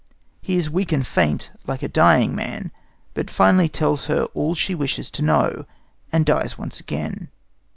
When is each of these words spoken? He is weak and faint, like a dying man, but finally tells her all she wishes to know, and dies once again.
He 0.41 0.57
is 0.57 0.67
weak 0.67 0.91
and 0.91 1.05
faint, 1.05 1.51
like 1.67 1.83
a 1.83 1.87
dying 1.87 2.33
man, 2.35 2.71
but 3.13 3.29
finally 3.29 3.69
tells 3.69 4.07
her 4.07 4.23
all 4.33 4.55
she 4.55 4.73
wishes 4.73 5.11
to 5.11 5.21
know, 5.21 5.65
and 6.11 6.25
dies 6.25 6.57
once 6.57 6.79
again. 6.79 7.27